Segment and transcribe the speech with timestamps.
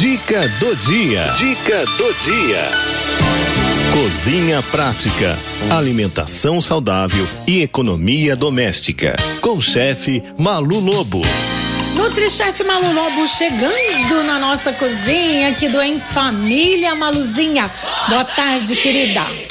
[0.00, 1.22] Dica do dia.
[1.36, 2.70] Dica do dia.
[3.92, 5.38] Cozinha prática,
[5.70, 9.14] alimentação saudável e economia doméstica.
[9.42, 11.20] Com o chefe Malu Lobo.
[11.96, 17.70] Nutrichef Malu Lobo chegando na nossa cozinha aqui do Em Família Maluzinha.
[18.08, 19.49] Boa tarde, querida.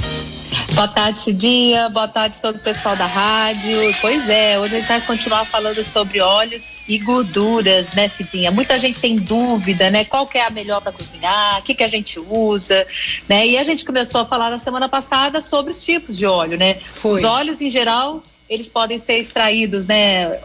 [0.79, 1.89] Boa tarde, Cidinha.
[1.89, 3.93] Boa tarde todo o pessoal da rádio.
[3.99, 8.49] Pois é, hoje a gente vai continuar falando sobre óleos e gorduras, né, Cidinha?
[8.49, 10.05] Muita gente tem dúvida, né?
[10.05, 11.59] Qual que é a melhor para cozinhar?
[11.59, 12.87] O que que a gente usa,
[13.27, 13.45] né?
[13.45, 16.75] E a gente começou a falar na semana passada sobre os tipos de óleo, né?
[16.75, 17.15] Foi.
[17.15, 20.39] Os óleos em geral, eles podem ser extraídos, né,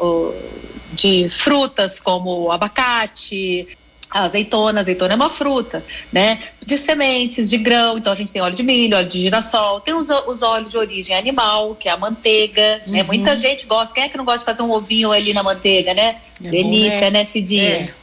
[0.95, 3.69] de frutas como abacate,
[4.15, 6.41] a azeitona, a azeitona é uma fruta, né?
[6.65, 9.93] De sementes, de grão, então a gente tem óleo de milho, óleo de girassol, tem
[9.93, 12.83] os, os óleos de origem animal, que é a manteiga, né?
[12.87, 12.93] uhum.
[12.93, 13.03] né?
[13.03, 15.93] Muita gente gosta, quem é que não gosta de fazer um ovinho ali na manteiga,
[15.95, 16.17] né?
[16.43, 17.11] É Delícia, bom, né?
[17.11, 17.71] né, Cidinha?
[17.71, 17.95] É.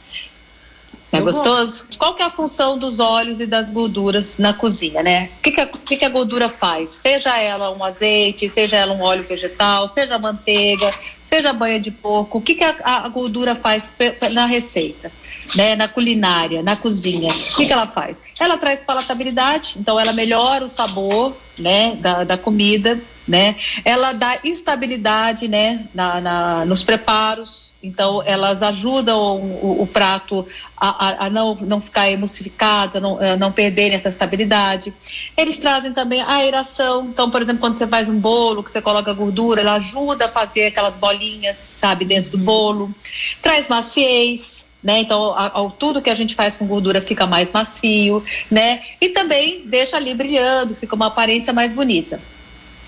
[1.12, 1.88] É gostoso?
[1.98, 5.28] Qual que é a função dos óleos e das gorduras na cozinha, né?
[5.38, 6.88] O que, que, a, que, que a gordura faz?
[6.90, 10.90] Seja ela um azeite, seja ela um óleo vegetal, seja manteiga,
[11.22, 13.92] seja banha de porco, o que, que a, a gordura faz
[14.32, 15.12] na receita?
[15.56, 18.22] Né, na culinária, na cozinha, o que, que ela faz?
[18.38, 23.56] Ela traz palatabilidade, então ela melhora o sabor, né, da, da comida, né?
[23.84, 31.08] Ela dá estabilidade, né, na, na nos preparos, então elas ajudam o, o, prato a,
[31.08, 34.92] a, a, não, não ficar emulsificado, a não, a não perderem essa estabilidade.
[35.36, 38.80] Eles trazem também a aeração, então, por exemplo, quando você faz um bolo, que você
[38.82, 42.92] coloca gordura, ela ajuda a fazer aquelas bolinhas, sabe, dentro do bolo.
[43.40, 45.00] Traz maciez, né?
[45.00, 48.82] Então, ao, tudo que a gente faz com gordura fica mais macio, né?
[49.00, 52.20] E também deixa ali brilhando, fica uma aparência mais bonita.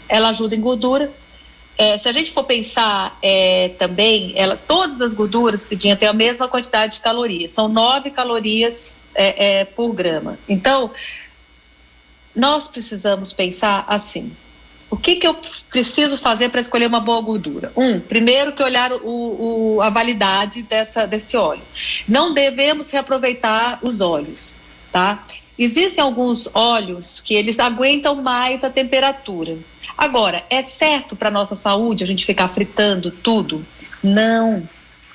[0.08, 1.10] Ela ajuda em gordura.
[1.76, 6.12] É, se a gente for pensar é, também, ela, todas as gorduras, Cidinha, têm a
[6.12, 7.50] mesma quantidade de calorias.
[7.50, 10.38] São 9 calorias é, é, por grama.
[10.48, 10.90] Então,
[12.34, 14.30] nós precisamos pensar assim:
[14.88, 15.36] o que, que eu
[15.68, 17.72] preciso fazer para escolher uma boa gordura?
[17.76, 19.00] Um, primeiro que olhar o,
[19.76, 21.62] o, a validade dessa, desse óleo.
[22.06, 24.54] Não devemos reaproveitar os óleos,
[24.92, 25.24] tá?
[25.58, 29.56] Existem alguns óleos que eles aguentam mais a temperatura.
[29.96, 33.64] Agora, é certo para nossa saúde a gente ficar fritando tudo?
[34.02, 34.68] Não,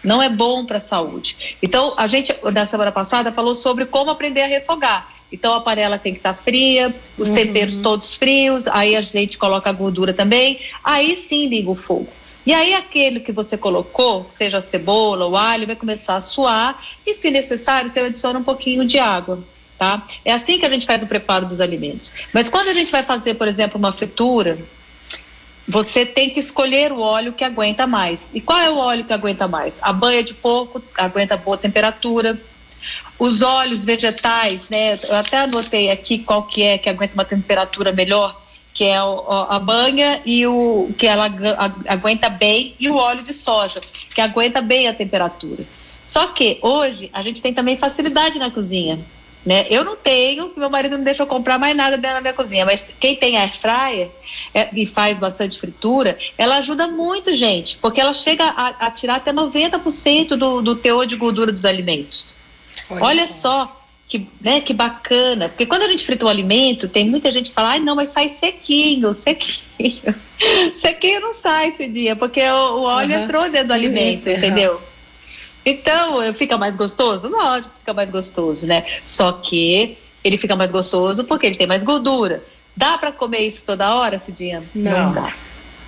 [0.03, 1.57] não é bom para a saúde.
[1.61, 5.07] Então, a gente, na semana passada, falou sobre como aprender a refogar.
[5.31, 7.35] Então a panela tem que estar tá fria, os uhum.
[7.35, 12.07] temperos todos frios, aí a gente coloca a gordura também, aí sim liga o fogo.
[12.45, 16.81] E aí aquele que você colocou, seja a cebola ou alho, vai começar a suar
[17.05, 19.39] e se necessário você adiciona um pouquinho de água.
[19.79, 20.03] Tá?
[20.25, 22.11] É assim que a gente faz o preparo dos alimentos.
[22.33, 24.59] Mas quando a gente vai fazer, por exemplo, uma fritura,
[25.65, 28.31] você tem que escolher o óleo que aguenta mais.
[28.33, 29.79] E qual é o óleo que aguenta mais?
[29.81, 32.37] A banha de porco aguenta boa temperatura,
[33.17, 34.99] os óleos vegetais, né?
[35.07, 38.35] Eu até anotei aqui qual que é que aguenta uma temperatura melhor,
[38.73, 41.31] que é a banha e o que ela
[41.87, 43.79] aguenta bem e o óleo de soja,
[44.13, 45.63] que aguenta bem a temperatura.
[46.03, 48.99] Só que hoje a gente tem também facilidade na cozinha.
[49.45, 49.65] Né?
[49.69, 52.65] Eu não tenho, meu marido não deixa eu comprar mais nada dentro da minha cozinha,
[52.65, 54.09] mas quem tem air fryer
[54.53, 59.15] é, e faz bastante fritura, ela ajuda muito, gente, porque ela chega a, a tirar
[59.15, 62.33] até 90% do, do teor de gordura dos alimentos.
[62.89, 63.75] Olha, Olha só.
[64.09, 65.47] que, né, que bacana.
[65.47, 68.09] Porque quando a gente frita o alimento, tem muita gente que fala, ai não, mas
[68.09, 70.15] sai sequinho, sequinho.
[70.75, 73.23] sequinho não sai esse dia, porque o, o óleo uhum.
[73.23, 74.35] entrou dentro do alimento, uhum.
[74.35, 74.88] entendeu?
[75.69, 77.27] Então, fica mais gostoso?
[77.27, 78.85] Lógico, fica mais gostoso, né?
[79.05, 82.43] Só que ele fica mais gostoso porque ele tem mais gordura.
[82.75, 84.63] Dá para comer isso toda hora, Cidinha?
[84.73, 84.91] Não.
[84.91, 85.33] não dá.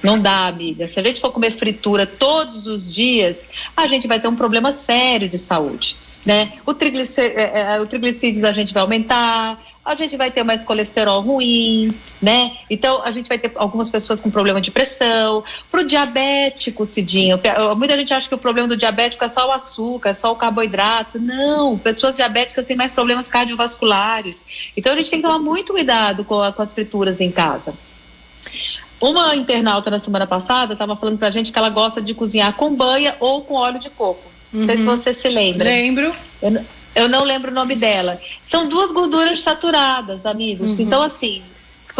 [0.03, 0.87] Não dá, amiga.
[0.87, 3.47] Se a gente for comer fritura todos os dias,
[3.77, 6.53] a gente vai ter um problema sério de saúde né?
[6.65, 10.63] O, triglicérides, é, é, o triglicídios a gente vai aumentar, a gente vai ter mais
[10.63, 12.55] colesterol ruim, né?
[12.69, 15.43] Então, a gente vai ter algumas pessoas com problema de pressão.
[15.71, 17.39] Para o diabético, Cidinho,
[17.75, 20.35] muita gente acha que o problema do diabético é só o açúcar, é só o
[20.35, 21.19] carboidrato.
[21.19, 24.41] Não, pessoas diabéticas têm mais problemas cardiovasculares.
[24.77, 27.73] Então, a gente tem que tomar muito cuidado com, a, com as frituras em casa.
[28.99, 32.53] Uma internauta na semana passada estava falando para a gente que ela gosta de cozinhar
[32.53, 34.29] com banha ou com óleo de coco.
[34.53, 34.95] Não sei se uhum.
[34.95, 35.65] você se lembra.
[35.65, 36.13] Lembro.
[36.41, 38.19] Eu, eu, não lembro o nome dela.
[38.43, 40.77] São duas gorduras saturadas, amigos.
[40.77, 40.85] Uhum.
[40.85, 41.41] Então, assim,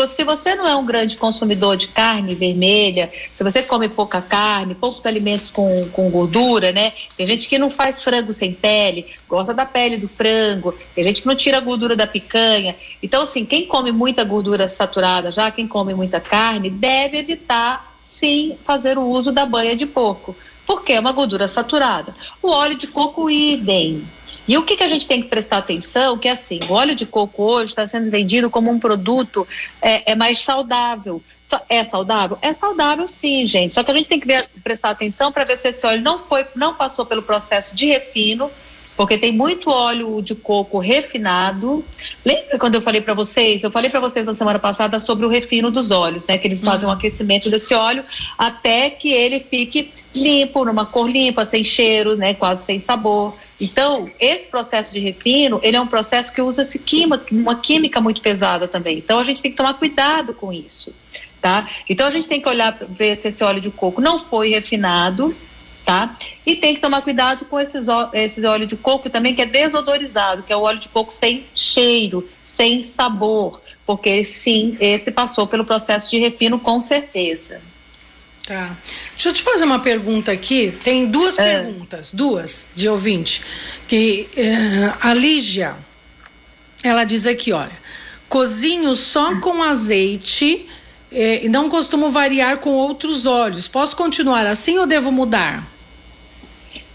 [0.08, 4.74] se você não é um grande consumidor de carne vermelha, se você come pouca carne,
[4.74, 6.94] poucos alimentos com, com gordura, né?
[7.18, 11.22] Tem gente que não faz frango sem pele, gosta da pele do frango, tem gente
[11.22, 12.76] que não tira a gordura da picanha.
[13.04, 18.58] Então, assim, quem come muita gordura saturada, já quem come muita carne, deve evitar, sim,
[18.64, 20.36] fazer o uso da banha de porco
[20.66, 22.16] porque é uma gordura saturada.
[22.42, 24.02] O óleo de coco, idem.
[24.52, 26.18] E o que, que a gente tem que prestar atenção?
[26.18, 29.48] Que é assim, o óleo de coco hoje está sendo vendido como um produto
[29.82, 31.24] é, é mais saudável.
[31.70, 32.38] é saudável?
[32.42, 33.74] É saudável sim, gente.
[33.74, 36.20] Só que a gente tem que ver, prestar atenção para ver se esse óleo não
[36.20, 38.52] foi, não passou pelo processo de refino,
[39.02, 41.84] porque tem muito óleo de coco refinado.
[42.24, 43.64] Lembra quando eu falei para vocês?
[43.64, 46.38] Eu falei para vocês na semana passada sobre o refino dos óleos, né?
[46.38, 48.04] Que eles fazem um aquecimento desse óleo
[48.38, 52.36] até que ele fique limpo, numa cor limpa, sem cheiro, né?
[52.36, 53.36] Quase sem sabor.
[53.60, 56.40] Então, esse processo de refino, ele é um processo que
[56.86, 59.00] química, uma química muito pesada também.
[59.00, 60.94] Então, a gente tem que tomar cuidado com isso,
[61.42, 61.68] tá?
[61.90, 65.36] Então, a gente tem que olhar ver se esse óleo de coco não foi refinado,
[65.92, 66.16] tá?
[66.46, 70.42] E tem que tomar cuidado com esses, esses óleo de coco também que é desodorizado,
[70.44, 75.66] que é o óleo de coco sem cheiro, sem sabor, porque sim, esse passou pelo
[75.66, 77.60] processo de refino com certeza.
[78.48, 78.76] Tá.
[79.12, 80.74] Deixa eu te fazer uma pergunta aqui.
[80.84, 81.62] Tem duas é.
[81.62, 83.42] perguntas, duas de ouvinte.
[83.88, 85.76] Que uh, a Lígia,
[86.82, 87.72] ela diz aqui, olha,
[88.30, 90.66] cozinho só com azeite
[91.12, 93.68] eh, e não costumo variar com outros óleos.
[93.68, 95.64] Posso continuar assim ou devo mudar?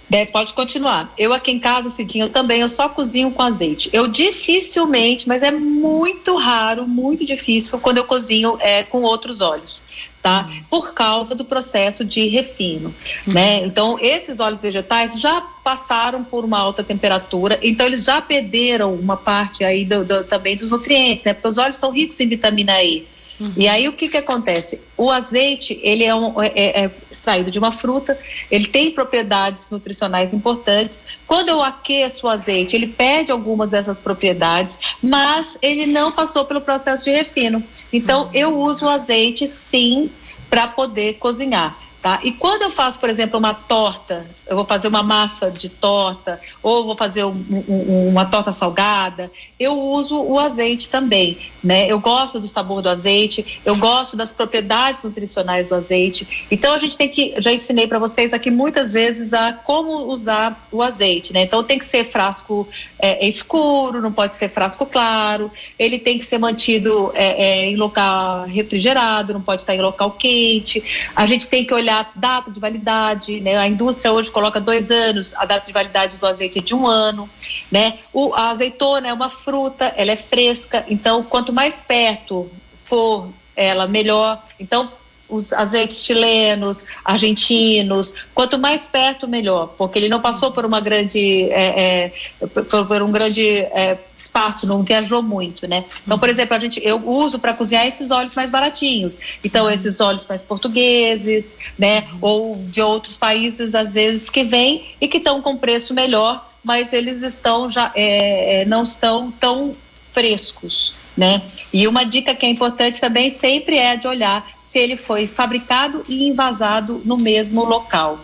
[0.08, 1.12] Deve, pode continuar.
[1.18, 3.90] Eu aqui em casa, Cidinho, também, eu só cozinho com azeite.
[3.92, 9.82] Eu dificilmente, mas é muito raro, muito difícil, quando eu cozinho é, com outros óleos
[10.26, 10.50] tá?
[10.68, 12.92] Por causa do processo de refino,
[13.24, 13.32] uhum.
[13.32, 13.64] né?
[13.64, 19.16] Então, esses óleos vegetais já passaram por uma alta temperatura, então eles já perderam uma
[19.16, 21.32] parte aí do, do, também dos nutrientes, né?
[21.32, 23.06] Porque os óleos são ricos em vitamina E.
[23.38, 23.52] Uhum.
[23.56, 24.80] E aí o que que acontece?
[24.96, 28.18] O azeite ele é, um, é, é, é, extraído de uma fruta,
[28.50, 31.04] ele tem propriedades nutricionais importantes.
[31.26, 36.60] Quando eu aqueço o azeite, ele perde algumas dessas propriedades, mas ele não passou pelo
[36.60, 37.62] processo de refino.
[37.92, 38.30] Então uhum.
[38.32, 40.10] eu uso o azeite sim
[40.48, 41.76] para poder cozinhar.
[42.06, 42.20] Tá?
[42.22, 46.40] E quando eu faço, por exemplo, uma torta, eu vou fazer uma massa de torta,
[46.62, 51.90] ou vou fazer um, um, uma torta salgada, eu uso o azeite também, né?
[51.90, 56.46] Eu gosto do sabor do azeite, eu gosto das propriedades nutricionais do azeite.
[56.50, 60.66] Então a gente tem que, já ensinei para vocês aqui muitas vezes a como usar
[60.70, 61.42] o azeite, né?
[61.42, 66.24] Então tem que ser frasco é, escuro, não pode ser frasco claro, ele tem que
[66.24, 70.82] ser mantido é, é, em local refrigerado, não pode estar em local quente.
[71.14, 73.56] A gente tem que olhar data de validade, né?
[73.56, 76.86] A indústria hoje coloca dois anos, a data de validade do azeite é de um
[76.86, 77.26] ano,
[77.72, 78.00] né?
[78.12, 82.46] O, a azeitona é uma fruta, ela é fresca, então quanto mais perto
[82.76, 84.38] for ela, melhor.
[84.60, 84.92] Então,
[85.28, 91.50] os azeites chilenos, argentinos, quanto mais perto melhor, porque ele não passou por uma grande
[91.50, 95.84] é, é, por, por, um grande é, espaço, não viajou muito, né?
[96.04, 99.18] Então, por exemplo, a gente eu uso para cozinhar esses óleos mais baratinhos.
[99.42, 102.06] Então, esses óleos mais portugueses, né?
[102.20, 106.92] Ou de outros países às vezes que vêm e que estão com preço melhor, mas
[106.92, 109.74] eles estão já é, é, não estão tão
[110.12, 111.42] frescos, né?
[111.72, 116.04] E uma dica que é importante também sempre é de olhar se ele foi fabricado
[116.06, 118.20] e invasado no mesmo local,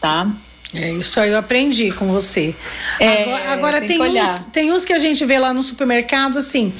[0.00, 0.26] tá?
[0.74, 2.54] É isso aí, eu aprendi com você.
[2.98, 6.38] É, agora, agora tem, tem uns, tem uns que a gente vê lá no supermercado
[6.38, 6.72] assim,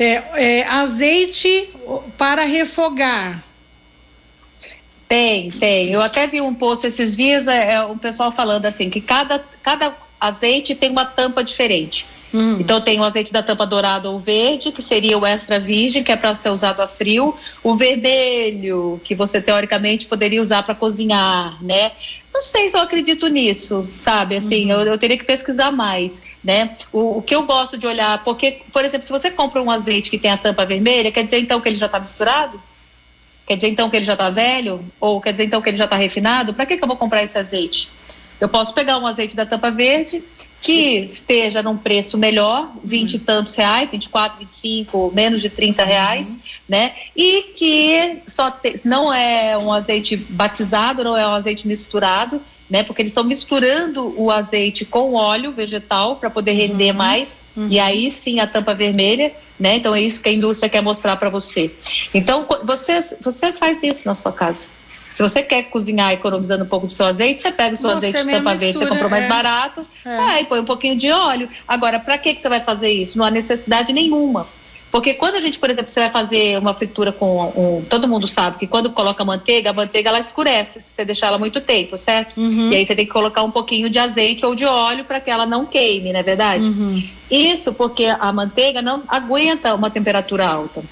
[0.00, 1.70] é, é, azeite
[2.18, 3.40] para refogar.
[5.08, 5.92] Tem, tem.
[5.92, 9.44] Eu até vi um post esses dias, é, é, o pessoal falando assim, que cada,
[9.62, 12.04] cada azeite tem uma tampa diferente.
[12.34, 12.58] Hum.
[12.60, 16.12] Então tem o azeite da tampa dourada ou verde, que seria o extra virgem, que
[16.12, 21.56] é para ser usado a frio, o vermelho, que você teoricamente poderia usar para cozinhar,
[21.62, 21.92] né?
[22.36, 24.36] Não sei se eu acredito nisso, sabe?
[24.36, 24.82] Assim, uhum.
[24.82, 26.76] eu, eu, teria que pesquisar mais, né?
[26.92, 30.10] O, o, que eu gosto de olhar, porque, por exemplo, se você compra um azeite
[30.10, 32.60] que tem a tampa vermelha, quer dizer então que ele já está misturado?
[33.46, 34.84] Quer dizer então que ele já está velho?
[35.00, 36.52] Ou quer dizer então que ele já está refinado?
[36.52, 37.88] Para que, que eu vou comprar esse azeite?
[38.40, 40.22] Eu posso pegar um azeite da tampa verde
[40.60, 46.32] que esteja num preço melhor, 20 e tantos reais, 24, 25, menos de 30 reais,
[46.32, 46.40] uhum.
[46.68, 46.92] né?
[47.14, 52.82] E que só te, não é um azeite batizado, não é um azeite misturado, né?
[52.82, 56.96] Porque eles estão misturando o azeite com óleo vegetal para poder render uhum.
[56.96, 57.38] mais.
[57.56, 57.68] Uhum.
[57.70, 59.76] E aí sim a tampa vermelha, né?
[59.76, 61.70] Então é isso que a indústria quer mostrar para você.
[62.12, 64.68] Então você você faz isso na sua casa.
[65.16, 68.22] Se você quer cozinhar economizando um pouco do seu azeite, você pega o seu azeite
[68.22, 69.28] de tampa verde, você comprou mais é.
[69.28, 70.42] barato, é.
[70.42, 71.48] e põe um pouquinho de óleo.
[71.66, 73.16] Agora, para que, que você vai fazer isso?
[73.16, 74.46] Não há necessidade nenhuma.
[74.90, 78.28] Porque quando a gente, por exemplo, você vai fazer uma fritura com um, todo mundo
[78.28, 81.96] sabe que quando coloca manteiga, a manteiga ela escurece se você deixar ela muito tempo,
[81.96, 82.38] certo?
[82.38, 82.70] Uhum.
[82.70, 85.30] E aí você tem que colocar um pouquinho de azeite ou de óleo para que
[85.30, 86.66] ela não queime, não é verdade?
[86.66, 87.02] Uhum.
[87.30, 90.84] Isso porque a manteiga não aguenta uma temperatura alta.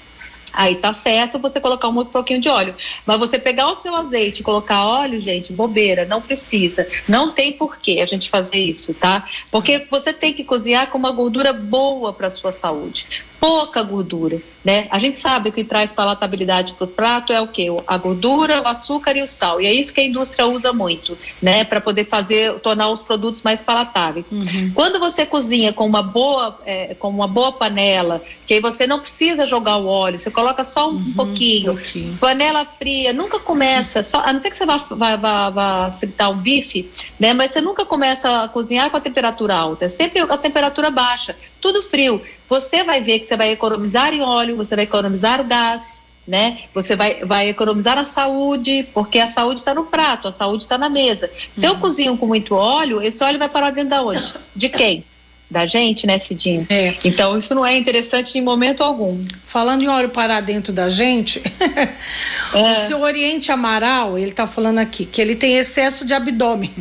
[0.55, 2.73] Aí tá certo você colocar um pouquinho de óleo.
[3.05, 6.87] Mas você pegar o seu azeite e colocar óleo, gente, bobeira, não precisa.
[7.07, 9.27] Não tem porquê a gente fazer isso, tá?
[9.51, 13.07] Porque você tem que cozinhar com uma gordura boa para sua saúde
[13.39, 14.87] pouca gordura, né?
[14.89, 17.67] A gente sabe que traz palatabilidade para o prato é o que?
[17.87, 19.61] A gordura, o açúcar e o sal.
[19.61, 21.63] E é isso que a indústria usa muito, né?
[21.63, 24.31] Para poder fazer, tornar os produtos mais palatáveis.
[24.31, 24.71] Uhum.
[24.73, 28.99] Quando você cozinha com uma boa, é, com uma boa panela, que aí você não
[28.99, 31.71] precisa jogar o óleo, você coloca só um uhum, pouquinho.
[31.73, 32.17] Um pouquinho.
[32.17, 36.31] Panela fria, nunca começa, só, a não ser que você vá, vá, vá, vá fritar
[36.31, 36.89] um bife,
[37.19, 37.33] né?
[37.33, 41.35] Mas você nunca começa a cozinhar com a temperatura alta, é sempre a temperatura baixa,
[41.61, 45.43] tudo frio você vai ver que você vai economizar em óleo, você vai economizar o
[45.43, 46.59] gás, né?
[46.73, 50.77] Você vai, vai economizar a saúde, porque a saúde está no prato, a saúde está
[50.77, 51.29] na mesa.
[51.55, 51.73] Se uhum.
[51.73, 54.33] eu cozinho com muito óleo, esse óleo vai parar dentro da onde?
[54.55, 55.03] De quem?
[55.49, 56.65] Da gente, né, Cidinho?
[56.69, 56.95] É.
[57.05, 59.23] Então, isso não é interessante em momento algum.
[59.43, 61.39] Falando em óleo parar dentro da gente,
[62.53, 62.73] é.
[62.73, 66.73] o seu Oriente Amaral, ele está falando aqui que ele tem excesso de abdômen.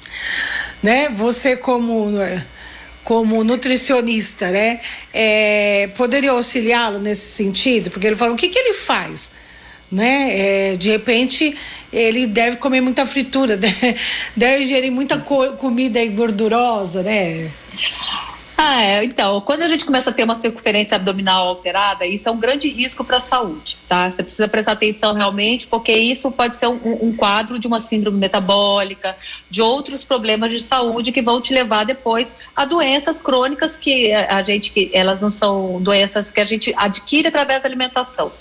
[0.82, 1.08] né?
[1.08, 2.10] Você, como
[3.06, 4.80] como nutricionista, né?
[5.14, 7.88] É, poderia auxiliá-lo nesse sentido?
[7.88, 9.30] Porque ele falou, o que, que ele faz?
[9.92, 10.72] Né?
[10.72, 11.56] É, de repente,
[11.92, 13.94] ele deve comer muita fritura, deve,
[14.34, 17.48] deve ingerir muita co comida gordurosa, né?
[18.58, 19.04] Ah, é.
[19.04, 22.68] Então, quando a gente começa a ter uma circunferência abdominal alterada, isso é um grande
[22.68, 24.10] risco para a saúde, tá?
[24.10, 28.18] Você precisa prestar atenção realmente, porque isso pode ser um, um, quadro de uma síndrome
[28.18, 29.14] metabólica,
[29.50, 34.42] de outros problemas de saúde que vão te levar depois a doenças crônicas que a
[34.42, 38.32] gente, que elas não são doenças que a gente adquire através da alimentação.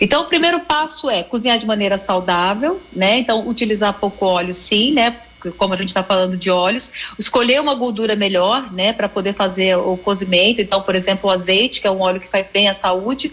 [0.00, 3.18] Então, o primeiro passo é cozinhar de maneira saudável, né?
[3.18, 5.16] Então, utilizar pouco óleo, sim, né?
[5.52, 9.76] Como a gente está falando de óleos, escolher uma gordura melhor, né, para poder fazer
[9.76, 10.60] o cozimento.
[10.60, 13.32] Então, por exemplo, o azeite, que é um óleo que faz bem à saúde.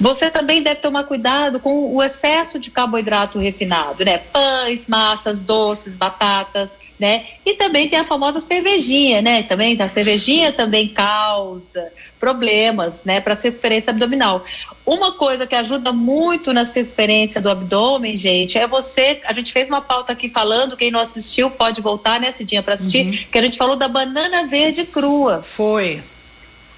[0.00, 4.18] Você também deve tomar cuidado com o excesso de carboidrato refinado, né?
[4.18, 7.24] Pães, massas, doces, batatas, né?
[7.44, 9.42] E também tem a famosa cervejinha, né?
[9.42, 11.90] Também a cervejinha também causa
[12.20, 14.44] problemas, né, para circunferência abdominal.
[14.86, 19.20] Uma coisa que ajuda muito na circunferência do abdômen, gente, é você.
[19.24, 22.74] A gente fez uma pauta aqui falando, quem não assistiu pode voltar nesse dia para
[22.74, 23.12] assistir, uhum.
[23.32, 25.42] que a gente falou da banana verde crua.
[25.42, 26.00] Foi.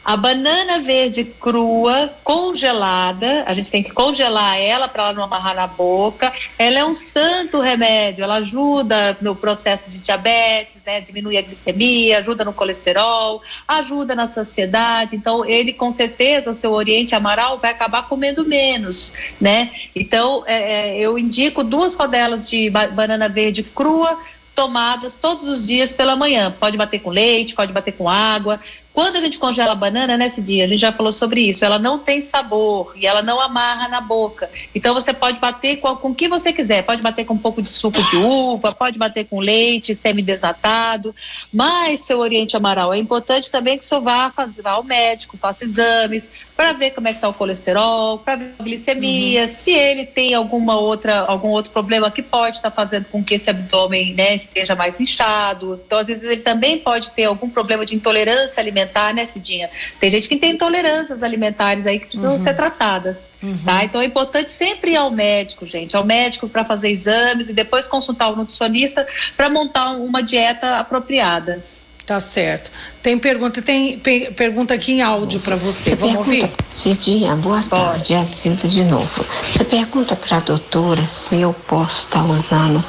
[0.04, 5.54] A banana verde crua, congelada, a gente tem que congelar ela para ela não amarrar
[5.54, 6.30] na boca.
[6.58, 12.18] Ela é um santo remédio, ela ajuda no processo de diabetes, né, diminui a glicemia,
[12.18, 15.16] ajuda no colesterol, ajuda na saciedade.
[15.16, 19.70] Então, ele com certeza, o seu Oriente Amaral vai acabar comendo menos, né?
[19.96, 24.18] Então, é, é eu indico duas rodelas de banana verde crua
[24.54, 26.54] tomadas todos os dias pela manhã.
[26.58, 28.60] Pode bater com leite, pode bater com água.
[28.94, 31.80] Quando a gente congela a banana nesse dia, a gente já falou sobre isso, ela
[31.80, 34.48] não tem sabor e ela não amarra na boca.
[34.72, 37.60] Então você pode bater com, com o que você quiser, pode bater com um pouco
[37.60, 41.12] de suco de uva, pode bater com leite semi-desnatado,
[41.52, 45.36] mas, seu Oriente Amaral, é importante também que o senhor vá, fazer, vá ao médico,
[45.36, 49.48] faça exames, para ver como é que está o colesterol, para ver a glicemia, uhum.
[49.48, 53.34] se ele tem alguma outra, algum outro problema que pode estar tá fazendo com que
[53.34, 55.80] esse abdômen né, esteja mais inchado.
[55.84, 58.83] Então, às vezes, ele também pode ter algum problema de intolerância alimentar,
[59.14, 59.68] né, Cidinha?
[60.00, 62.38] Tem gente que tem intolerâncias alimentares aí que precisam uhum.
[62.38, 63.56] ser tratadas, uhum.
[63.64, 63.84] tá?
[63.84, 67.88] Então, é importante sempre ir ao médico, gente, ao médico para fazer exames e depois
[67.88, 71.62] consultar o nutricionista para montar uma dieta apropriada.
[72.06, 72.70] Tá certo.
[73.02, 75.90] Tem pergunta, tem pergunta aqui em áudio para você.
[75.90, 75.96] você.
[75.96, 76.64] Vamos pergunta, ouvir?
[76.74, 78.12] Cidinha, boa tarde.
[78.12, 79.26] É a Silvia de novo.
[79.42, 82.84] Você pergunta para a doutora se eu posso estar tá usando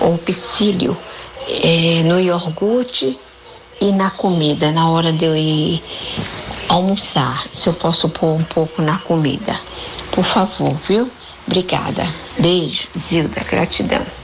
[0.00, 0.96] o psyllium
[1.48, 3.18] é, no iogurte
[3.82, 5.82] e na comida, na hora de eu ir
[6.68, 7.44] almoçar.
[7.52, 9.58] Se eu posso pôr um pouco na comida.
[10.12, 11.10] Por favor, viu?
[11.46, 12.06] Obrigada.
[12.38, 13.40] Beijo, Zilda.
[13.50, 14.21] Gratidão.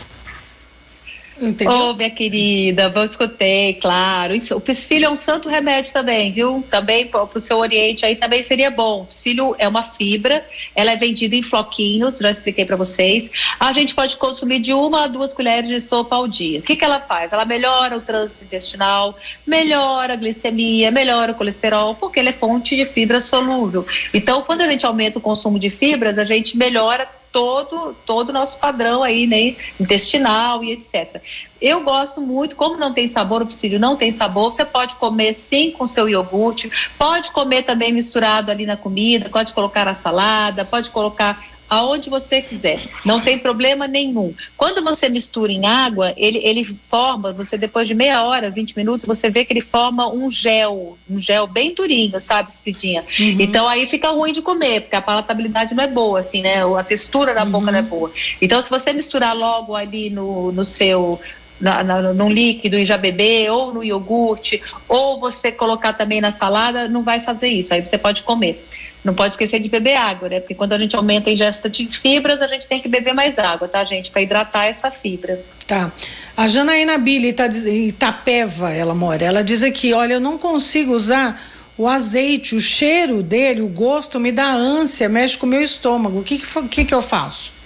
[1.40, 1.72] Entendeu?
[1.72, 4.34] Ô, oh, minha querida, eu escutei, claro.
[4.34, 6.64] Isso, o psyllium é um santo remédio também, viu?
[6.70, 9.02] Também para o seu Oriente aí também seria bom.
[9.02, 13.30] O psyllium é uma fibra, ela é vendida em floquinhos, já expliquei para vocês.
[13.60, 16.58] A gente pode consumir de uma a duas colheres de sopa ao dia.
[16.58, 17.32] O que, que ela faz?
[17.32, 19.16] Ela melhora o trânsito intestinal,
[19.46, 23.86] melhora a glicemia, melhora o colesterol, porque ele é fonte de fibra solúvel.
[24.12, 28.32] Então, quando a gente aumenta o consumo de fibras, a gente melhora todo todo o
[28.32, 31.20] nosso padrão aí, né, intestinal e etc.
[31.60, 35.34] Eu gosto muito, como não tem sabor, o psílio não tem sabor, você pode comer
[35.34, 40.64] sim com seu iogurte, pode comer também misturado ali na comida, pode colocar na salada,
[40.64, 42.80] pode colocar aonde você quiser.
[43.04, 44.32] Não tem problema nenhum.
[44.56, 49.04] Quando você mistura em água, ele, ele forma, você depois de meia hora, 20 minutos,
[49.04, 53.04] você vê que ele forma um gel, um gel bem durinho, sabe, Cidinha?
[53.18, 53.36] Uhum.
[53.38, 56.62] Então aí fica ruim de comer, porque a palatabilidade não é boa, assim, né?
[56.64, 57.50] A textura da uhum.
[57.50, 58.10] boca não é boa.
[58.40, 61.20] Então, se você misturar logo ali no, no seu
[61.60, 66.30] na, na, no líquido e já beber, ou no iogurte, ou você colocar também na
[66.30, 67.74] salada, não vai fazer isso.
[67.74, 68.62] Aí você pode comer.
[69.04, 70.40] Não pode esquecer de beber água, né?
[70.40, 73.38] Porque quando a gente aumenta a ingesta de fibras, a gente tem que beber mais
[73.38, 74.10] água, tá, gente?
[74.10, 75.40] Para hidratar essa fibra.
[75.66, 75.90] Tá.
[76.36, 79.24] A Janaína Billy tá Itapeva, ela mora.
[79.24, 81.40] Ela diz aqui: olha, eu não consigo usar
[81.76, 86.18] o azeite, o cheiro dele, o gosto me dá ânsia, mexe com o meu estômago.
[86.18, 87.57] O que, que, que, que eu faço?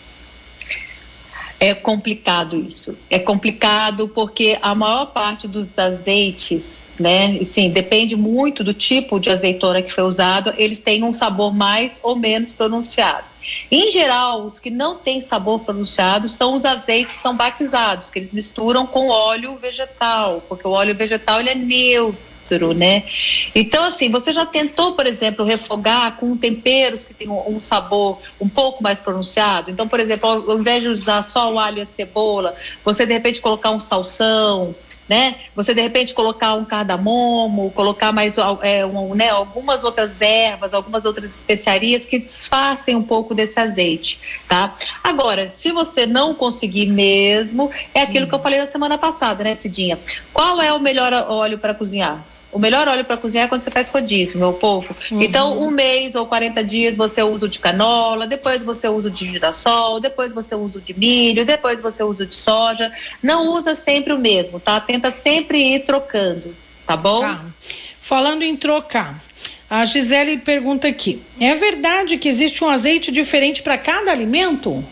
[1.62, 2.99] É complicado isso.
[3.09, 9.31] É complicado porque a maior parte dos azeites, né, sim, depende muito do tipo de
[9.31, 13.26] azeitona que foi usado, eles têm um sabor mais ou menos pronunciado.
[13.71, 18.19] Em geral, os que não têm sabor pronunciado são os azeites que são batizados, que
[18.19, 22.32] eles misturam com óleo vegetal, porque o óleo vegetal ele é neutro
[22.75, 23.05] né?
[23.55, 28.19] Então, assim, você já tentou, por exemplo, refogar com temperos que têm um, um sabor
[28.41, 29.71] um pouco mais pronunciado?
[29.71, 32.55] Então, por exemplo, ao, ao invés de usar só o alho e a cebola,
[32.85, 34.75] você de repente colocar um salsão,
[35.09, 35.37] né?
[35.55, 41.05] Você de repente colocar um cardamomo, colocar mais é, um, né, algumas outras ervas, algumas
[41.05, 44.75] outras especiarias que disfarcem um pouco desse azeite, tá?
[45.03, 48.29] Agora, se você não conseguir mesmo, é aquilo hum.
[48.29, 49.99] que eu falei na semana passada, né, Cidinha?
[50.33, 52.32] Qual é o melhor óleo para cozinhar?
[52.53, 54.95] O melhor óleo para cozinhar é quando você faz rodízio, meu povo.
[55.11, 55.23] Uhum.
[55.23, 59.13] Então, um mês ou 40 dias você usa o de canola, depois você usa o
[59.13, 62.93] de girassol, depois você usa o de milho, depois você usa o de soja.
[63.23, 64.79] Não usa sempre o mesmo, tá?
[64.79, 66.55] Tenta sempre ir trocando,
[66.87, 67.21] tá bom?
[67.21, 67.41] Tá.
[67.99, 69.19] Falando em trocar,
[69.71, 74.85] a Gisele pergunta aqui: é verdade que existe um azeite diferente para cada alimento?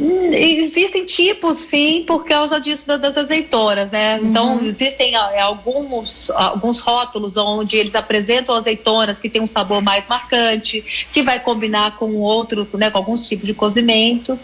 [0.00, 4.18] Existem tipos, sim, por causa disso das azeitonas, né?
[4.18, 4.28] Uhum.
[4.28, 10.06] Então, existem é, alguns, alguns rótulos onde eles apresentam azeitonas que têm um sabor mais
[10.06, 14.38] marcante, que vai combinar com outro, né, com alguns tipos de cozimento.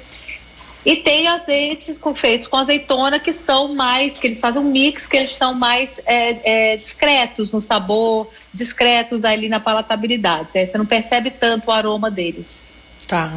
[0.85, 5.07] E tem azeites com, feitos com azeitona que são mais, que eles fazem um mix,
[5.07, 10.51] que eles são mais é, é, discretos no sabor, discretos ali na palatabilidade.
[10.55, 10.67] Né?
[10.67, 12.65] Você não percebe tanto o aroma deles.
[13.07, 13.33] Tá.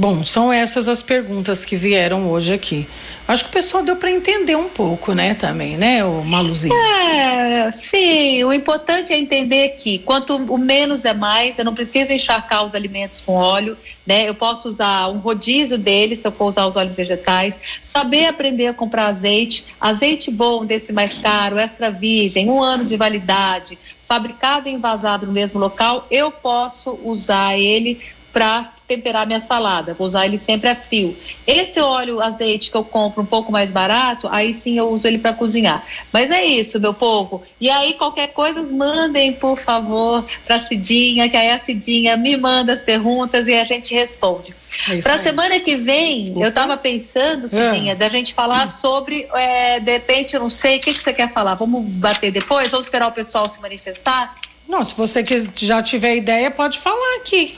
[0.00, 2.88] Bom, são essas as perguntas que vieram hoje aqui.
[3.28, 6.74] Acho que o pessoal deu para entender um pouco, né, também, né, o Maluzinho?
[6.74, 12.14] É, sim, o importante é entender que quanto o menos é mais, eu não preciso
[12.14, 14.26] encharcar os alimentos com óleo, né?
[14.26, 18.68] Eu posso usar um rodízio deles se eu for usar os óleos vegetais, saber aprender
[18.68, 24.66] a comprar azeite, azeite bom desse mais caro, extra virgem, um ano de validade, fabricado
[24.66, 28.00] e envasado no mesmo local, eu posso usar ele
[28.32, 31.16] para temperar minha salada, vou usar ele sempre a frio.
[31.46, 35.18] Esse óleo azeite que eu compro um pouco mais barato, aí sim eu uso ele
[35.18, 35.86] para cozinhar.
[36.12, 37.40] Mas é isso, meu povo.
[37.60, 42.72] E aí qualquer coisa mandem, por favor, para Cidinha, que aí a Cidinha me manda
[42.72, 44.52] as perguntas e a gente responde.
[44.88, 46.40] É para semana que vem, Opa.
[46.40, 47.94] eu estava pensando, Cidinha, é.
[47.94, 51.32] da gente falar sobre, é, de repente, eu não sei, o que, que você quer
[51.32, 51.54] falar?
[51.54, 52.70] Vamos bater depois?
[52.70, 54.34] Vamos esperar o pessoal se manifestar?
[54.68, 55.24] Não, se você
[55.56, 57.56] já tiver ideia, pode falar aqui.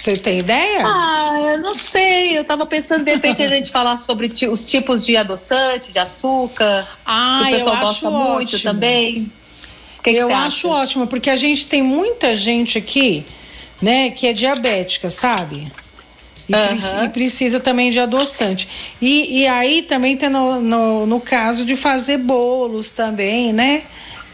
[0.00, 0.82] Você tem ideia?
[0.82, 2.34] Ah, eu não sei.
[2.36, 6.88] Eu estava pensando, de repente, a gente falar sobre os tipos de adoçante, de açúcar.
[7.04, 8.32] Ah, que o pessoal gosta ótimo.
[8.32, 9.30] muito também.
[10.02, 10.82] Que eu que acho acha?
[10.82, 13.22] ótimo, porque a gente tem muita gente aqui,
[13.82, 15.70] né, que é diabética, sabe?
[16.48, 17.04] E, uhum.
[17.04, 18.66] e precisa também de adoçante.
[19.02, 23.82] E, e aí também tem no, no, no caso de fazer bolos também, né?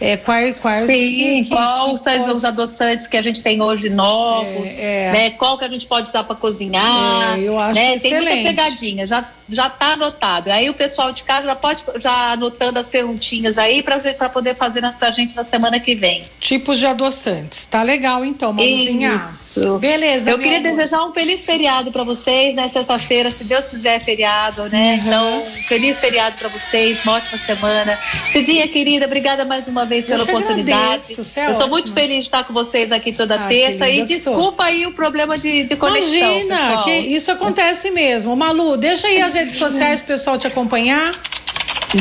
[0.00, 4.76] É, quais, quais Sim, que, quais que os adoçantes que a gente tem hoje novos,
[4.76, 5.12] é, é.
[5.12, 5.30] né?
[5.30, 7.38] Qual que a gente pode usar para cozinhar?
[7.38, 7.98] É, eu acho né?
[7.98, 10.50] Tem muita pegadinha, já já está anotado.
[10.50, 14.82] Aí o pessoal de casa já pode já anotando as perguntinhas aí para poder fazer
[14.98, 16.24] para a gente na semana que vem.
[16.40, 17.66] Tipos de adoçantes.
[17.66, 19.14] Tá legal então, Maluzinha.
[19.14, 19.78] Isso.
[19.78, 20.30] Beleza.
[20.30, 20.70] Eu queria amor.
[20.70, 22.68] desejar um feliz feriado para vocês, né?
[22.68, 24.94] Sexta-feira, se Deus quiser, é feriado, né?
[24.94, 25.06] Uhum.
[25.06, 27.98] Então, feliz feriado para vocês, uma ótima semana.
[28.26, 31.04] Cidinha, querida, obrigada mais uma vez pela oportunidade.
[31.12, 34.04] Agradeço, é Eu sou muito feliz de estar com vocês aqui toda ah, terça e
[34.04, 34.72] desculpa sou.
[34.72, 36.12] aí o problema de, de conexão.
[36.12, 36.84] Imagina, pessoal.
[36.84, 38.36] que isso acontece mesmo.
[38.36, 41.14] Malu, deixa aí as redes sociais o pessoal te acompanhar.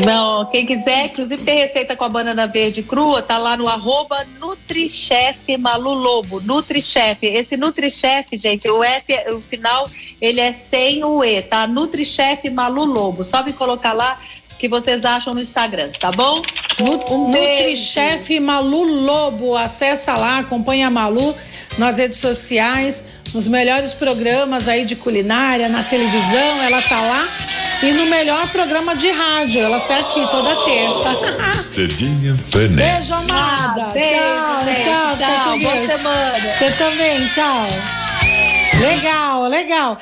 [0.03, 4.25] Não, quem quiser, inclusive tem receita com a banana verde crua, tá lá no arroba
[4.41, 7.25] Nutrichef Malu Lobo, Nutrichef.
[7.25, 9.87] Esse Nutrichef, gente, o F, o final,
[10.19, 11.67] ele é sem o E, tá?
[11.67, 13.23] Nutrichef Malu Lobo.
[13.23, 14.19] Só me colocar lá
[14.59, 16.41] que vocês acham no Instagram, tá bom?
[16.81, 21.35] Um Nutrichef Malu Lobo, acessa lá, acompanha a Malu
[21.77, 23.03] nas redes sociais
[23.35, 27.27] nos melhores programas aí de culinária, na televisão, ela tá lá.
[27.83, 31.63] E no melhor programa de rádio, ela tá aqui toda terça.
[31.69, 32.93] Cidinha Vané.
[32.93, 33.83] Beijo, amada.
[33.83, 36.53] Ah, beijo, tchau, beijo, tchau, tchau, com boa semana.
[36.57, 37.67] Você também, tchau.
[38.79, 39.97] Legal, legal.